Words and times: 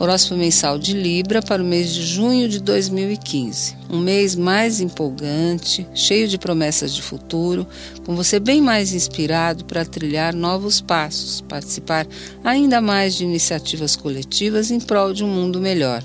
Horóscopo 0.00 0.36
mensal 0.36 0.78
de 0.78 0.92
Libra 0.92 1.42
para 1.42 1.60
o 1.60 1.66
mês 1.66 1.92
de 1.92 2.06
junho 2.06 2.48
de 2.48 2.60
2015. 2.60 3.76
Um 3.90 3.98
mês 3.98 4.36
mais 4.36 4.80
empolgante, 4.80 5.84
cheio 5.92 6.28
de 6.28 6.38
promessas 6.38 6.94
de 6.94 7.02
futuro, 7.02 7.66
com 8.06 8.14
você 8.14 8.38
bem 8.38 8.60
mais 8.60 8.92
inspirado 8.92 9.64
para 9.64 9.84
trilhar 9.84 10.36
novos 10.36 10.80
passos, 10.80 11.40
participar 11.40 12.06
ainda 12.44 12.80
mais 12.80 13.16
de 13.16 13.24
iniciativas 13.24 13.96
coletivas 13.96 14.70
em 14.70 14.78
prol 14.78 15.12
de 15.12 15.24
um 15.24 15.28
mundo 15.28 15.60
melhor. 15.60 16.04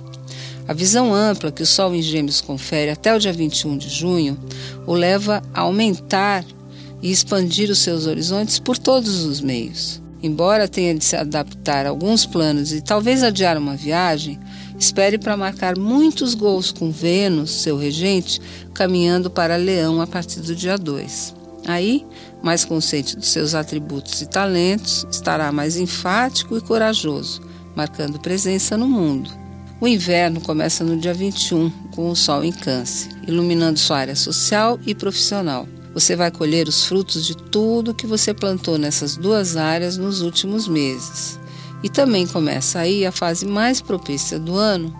A 0.68 0.74
visão 0.74 1.14
ampla 1.14 1.52
que 1.52 1.62
o 1.62 1.68
Sol 1.68 1.94
em 1.94 2.02
Gêmeos 2.02 2.42
confere 2.42 2.90
até 2.90 3.16
o 3.16 3.20
dia 3.20 3.34
21 3.34 3.78
de 3.78 3.90
junho 3.90 4.40
o 4.88 4.94
leva 4.96 5.44
a 5.54 5.62
aumentar 5.62 6.44
e 7.00 7.12
expandir 7.12 7.70
os 7.70 7.80
seus 7.80 8.08
horizontes 8.08 8.58
por 8.58 8.76
todos 8.76 9.24
os 9.24 9.40
meios. 9.40 10.03
Embora 10.24 10.70
tenha 10.70 10.96
de 10.96 11.04
se 11.04 11.18
adaptar 11.18 11.86
a 11.86 11.90
alguns 11.90 12.26
planos 12.26 12.72
e 12.72 12.80
talvez 12.80 13.22
adiar 13.22 13.58
uma 13.58 13.76
viagem, 13.76 14.40
espere 14.80 15.18
para 15.18 15.36
marcar 15.36 15.78
muitos 15.78 16.34
gols 16.34 16.72
com 16.72 16.90
Vênus, 16.90 17.52
seu 17.52 17.78
regente, 17.78 18.42
caminhando 18.74 19.30
para 19.30 19.58
Leão 19.58 20.00
a 20.00 20.08
partir 20.08 20.40
do 20.40 20.56
dia 20.56 20.78
2. 20.78 21.36
Aí, 21.68 22.06
mais 22.42 22.64
consciente 22.64 23.18
dos 23.18 23.28
seus 23.28 23.54
atributos 23.54 24.22
e 24.22 24.26
talentos, 24.26 25.06
estará 25.12 25.52
mais 25.52 25.76
enfático 25.76 26.58
e 26.58 26.62
corajoso, 26.62 27.42
marcando 27.76 28.18
presença 28.18 28.78
no 28.78 28.88
mundo. 28.88 29.30
O 29.82 29.88
inverno 29.90 30.40
começa 30.40 30.86
no 30.86 30.96
dia 30.96 31.14
21, 31.14 31.70
com 31.94 32.10
o 32.10 32.16
Sol 32.16 32.46
em 32.46 32.54
Câncer, 32.54 33.10
iluminando 33.28 33.78
sua 33.78 33.98
área 33.98 34.16
social 34.16 34.80
e 34.86 34.96
profissional. 34.96 35.68
Você 35.94 36.16
vai 36.16 36.32
colher 36.32 36.68
os 36.68 36.86
frutos 36.86 37.26
de 37.26 37.36
tudo 37.36 37.94
que 37.94 38.08
você 38.08 38.34
plantou 38.34 38.78
nessas 38.78 39.16
duas 39.16 39.56
áreas 39.56 39.98
nos 39.98 40.22
últimos 40.22 40.68
meses. 40.68 41.40
E 41.84 41.90
também 41.90 42.26
começa 42.26 42.80
aí 42.80 43.06
a 43.06 43.12
fase 43.12 43.46
mais 43.46 43.82
propícia 43.82 44.40
do 44.40 44.56
ano 44.56 44.94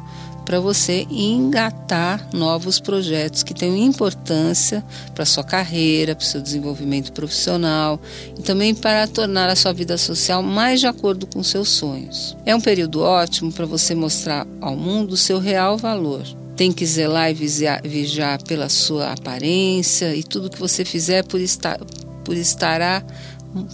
para 0.46 0.60
você 0.60 1.08
engatar 1.10 2.30
novos 2.34 2.80
projetos 2.80 3.44
que 3.44 3.54
tenham 3.54 3.78
importância 3.78 4.84
para 5.16 5.26
sua 5.26 5.44
carreira, 5.44 6.16
para 6.16 6.24
o 6.24 6.28
seu 6.28 6.42
desenvolvimento 6.42 7.14
profissional 7.14 8.00
e 8.38 8.42
também 8.42 8.76
para 8.76 9.08
tornar 9.08 9.50
a 9.50 9.56
sua 9.56 9.72
vida 9.72 9.98
social 9.98 10.44
mais 10.44 10.82
de 10.82 10.88
acordo 10.88 11.26
com 11.26 11.42
seus 11.42 11.70
sonhos. 11.70 12.36
É 12.46 12.56
um 12.56 12.62
período 12.62 13.02
ótimo 13.02 13.52
para 13.52 13.66
você 13.66 13.96
mostrar 13.96 14.46
ao 14.60 14.76
mundo 14.76 15.14
o 15.14 15.18
seu 15.18 15.40
real 15.40 15.78
valor 15.78 16.43
tem 16.56 16.72
que 16.72 16.86
zelar 16.86 17.32
e 17.32 17.34
vigiar, 17.34 18.44
pela 18.44 18.70
sua 18.70 19.12
aparência 19.12 20.16
e 20.16 20.24
tudo 20.24 20.50
que 20.50 20.60
você 20.60 20.86
fizer 20.86 21.24
por 21.24 21.40
estar 21.40 21.80
por 22.24 22.38
estará 22.38 23.04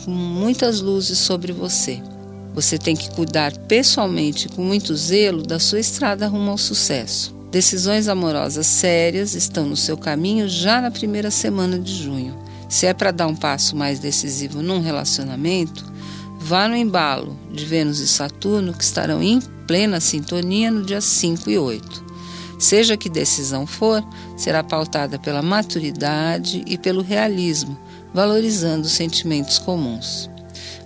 com 0.04 0.12
muitas 0.12 0.82
luzes 0.82 1.20
sobre 1.20 1.54
você. 1.54 2.02
Você 2.54 2.78
tem 2.78 2.96
que 2.96 3.12
cuidar 3.12 3.56
pessoalmente 3.68 4.50
com 4.50 4.64
muito 4.64 4.96
zelo 4.96 5.44
da 5.44 5.60
sua 5.60 5.80
estrada 5.80 6.28
rumo 6.28 6.52
ao 6.52 6.58
sucesso. 6.58 7.36
Decisões 7.52 8.08
amorosas 8.08 8.66
sérias 8.66 9.36
estão 9.36 9.66
no 9.66 9.78
seu 9.78 9.98
caminho 9.98 10.48
já 10.50 10.82
na 10.82 10.92
primeira 10.92 11.32
semana 11.32 11.80
de 11.80 11.94
junho. 11.96 12.38
Se 12.68 12.86
é 12.86 12.94
para 12.94 13.12
dar 13.12 13.28
um 13.28 13.36
passo 13.36 13.76
mais 13.76 14.00
decisivo 14.00 14.62
num 14.62 14.82
relacionamento, 14.82 15.86
vá 16.40 16.68
no 16.68 16.76
embalo 16.76 17.38
de 17.52 17.66
Vênus 17.66 18.00
e 18.00 18.08
Saturno, 18.08 18.74
que 18.74 18.84
estarão 18.84 19.22
em 19.22 19.40
plena 19.68 20.00
sintonia 20.00 20.70
no 20.70 20.84
dia 20.84 21.02
5 21.02 21.50
e 21.50 21.58
8. 21.58 22.09
Seja 22.60 22.98
que 22.98 23.10
decisão 23.10 23.66
for, 23.66 24.04
será 24.36 24.62
pautada 24.62 25.18
pela 25.18 25.42
maturidade 25.42 26.62
e 26.68 26.78
pelo 26.78 27.02
realismo, 27.02 27.80
valorizando 28.14 28.86
os 28.86 28.92
sentimentos 28.92 29.58
comuns. 29.58 30.30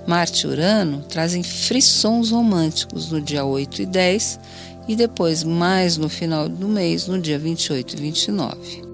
Marte 0.06 0.46
e 0.46 0.48
Urano 0.48 1.04
trazem 1.10 1.42
frissons 1.42 2.30
românticos 2.30 3.10
no 3.10 3.20
dia 3.20 3.44
8 3.44 3.82
e 3.82 3.86
10 3.88 4.40
e 4.88 4.96
depois 4.96 5.44
mais 5.44 5.98
no 5.98 6.10
final 6.10 6.48
do 6.48 6.68
mês, 6.68 7.08
no 7.08 7.20
dia 7.20 7.40
28 7.40 7.96
e 7.96 8.00
29. 8.00 8.93